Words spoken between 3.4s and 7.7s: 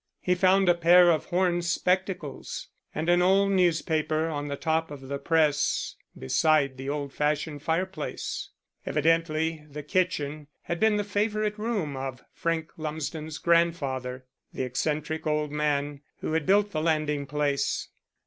newspaper on the top of the press beside the old fashioned